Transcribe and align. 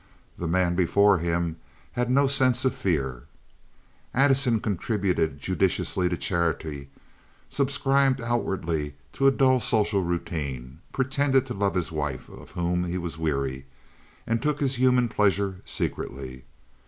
The 0.35 0.47
man 0.47 0.73
before 0.73 1.19
him 1.19 1.57
had 1.91 2.09
no 2.09 2.25
sense 2.25 2.65
of 2.65 2.73
fear. 2.75 3.25
Addison 4.15 4.59
contributed 4.59 5.37
judiciously 5.39 6.09
to 6.09 6.17
charity, 6.17 6.89
subscribed 7.49 8.19
outwardly 8.19 8.95
to 9.13 9.27
a 9.27 9.31
dull 9.31 9.59
social 9.59 10.01
routine, 10.03 10.79
pretended 10.91 11.45
to 11.45 11.53
love 11.53 11.75
his 11.75 11.91
wife, 11.91 12.29
of 12.29 12.49
whom 12.49 12.85
he 12.85 12.97
was 12.97 13.19
weary, 13.19 13.67
and 14.25 14.41
took 14.41 14.59
his 14.59 14.77
human 14.77 15.07
pleasure 15.07 15.61
secretly. 15.65 16.45